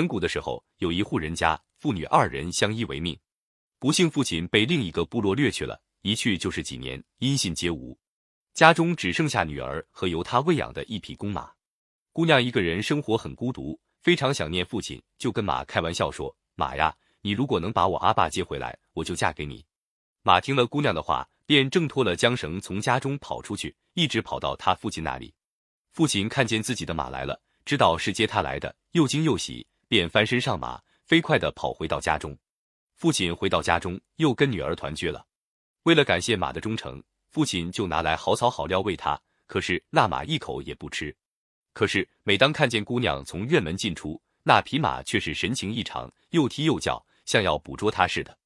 [0.00, 3.14] 远古的时候，有一户人家，父女二人相依为命。
[3.78, 7.98] 不幸，父亲被另一个部落掠去了，一去就是几年，音信皆无。
[8.54, 11.50] 家中只剩下女儿和由他喂养的一匹公马。
[12.14, 19.62] 姑娘一个人生活很孤独，非常想念父亲，就跟马开玩笑说：“马呀，你如果能把我阿爸接回来，我就嫁给你。”
[20.24, 25.34] 马听了姑娘的话，便挣脱了缰绳，从家中跑出去，一直跑到他父亲那里。
[25.92, 29.66] 父亲看见自己的马来了，知道是接他来的，又惊又喜。
[29.90, 32.38] 便翻身上马，飞快地跑回到家中。
[32.94, 35.26] 父亲回到家中，又跟女儿团聚了。
[35.82, 39.20] 为了感谢马的忠诚，父亲就拿来好草好料喂它。
[39.48, 41.12] 可是那马一口也不吃。
[41.72, 48.38] 可是每当看见姑娘从院门进出，那匹马却是神情异常，又踢又叫，像要捕捉它似的。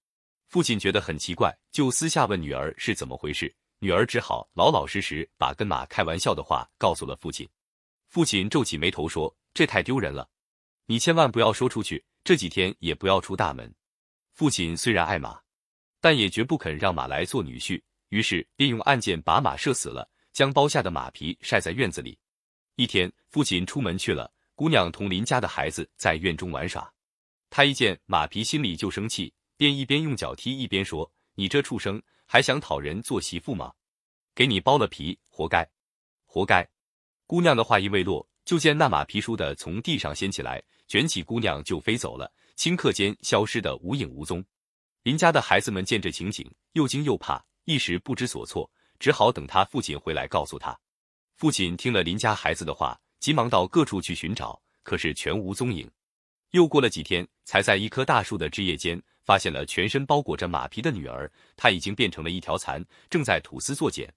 [0.47, 3.55] 父亲觉得很奇怪，就私下问女儿是怎么回事。
[3.81, 7.47] 女儿只好老老实实把跟马开玩笑的话告诉了父亲。
[8.09, 10.27] 父亲皱起眉头说：“这太丢人了。”
[10.87, 13.75] 你千万不要说出去，这几天也不要出大门。
[14.33, 15.41] 父亲虽然爱马，
[16.01, 22.19] 但也绝不肯让马来做女婿，于是便用暗箭把马射死了，将剥下的马皮晒在院子里。
[22.77, 26.93] 一天，父亲出门去了，姑娘同邻家的孩子在院中玩耍。
[27.49, 33.73] 他一见马皮，心里就生气，便一边用脚踢一边说：“你这畜生，还想讨人做媳妇吗？
[34.35, 35.67] 给你剥了皮，活该，
[36.27, 36.69] 活该！”
[37.27, 40.63] 姑娘的话音未落，就见那马皮倏地从地上掀起来。
[40.87, 44.45] 卷起姑娘就飞走了，顷刻间消失的无影无踪。
[45.03, 50.79] 邻家的孩子们见这情景，又惊又怕，一时不知所措，只好等他父亲回来告诉他。
[51.37, 55.91] 父亲听了邻家孩子的话，急忙到各处去寻找，可是全无踪影。
[56.53, 64.09] 又过了几天，才在一棵大树的枝叶间发现了全身包裹着马皮的女儿，她已经变成了一条蚕，正在吐丝作茧。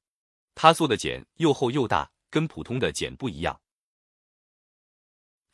[0.54, 3.60] 她做的茧又厚又大，跟普通的茧不一样。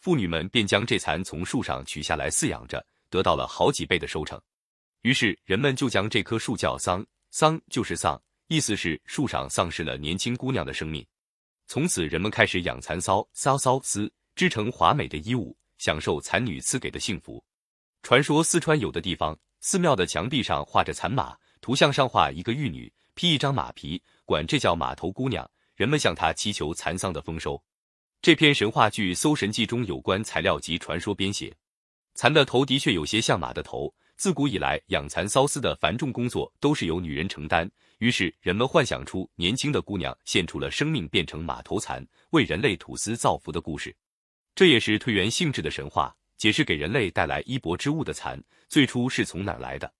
[0.04, 4.38] 妇女们便将这蚕从树上取下来饲养着，得到了好几倍的收成。
[5.04, 11.05] 于是人们就将这棵树叫桑，桑就是丧，意思是树上丧失了年轻姑娘的生命。
[11.67, 17.42] 从此人们开始养蚕骚，骚骚丝织成华美的衣物，享受蚕女赐给的幸福。
[18.02, 25.50] 传说四川有的地方寺庙的墙壁上画着蚕马，图像上画一个玉女披一张马皮，管这叫马头姑娘。
[25.77, 27.64] 人们向她祈求蚕桑的丰收。
[28.23, 31.54] 这篇神话剧《搜神记》中有关材料及传说编写，
[32.16, 33.94] 蚕的头的确有些像马的头。
[34.16, 43.94] 自古以来，养蚕缫丝的繁重工作都是由女人承担，于是人们幻想出年轻的姑娘献出了生命，变成马头蚕，为人类吐丝造福的故事。
[44.56, 49.94] 这也是退元性质的神话，解释给人类带来衣帛之物的蚕最初是从哪来的。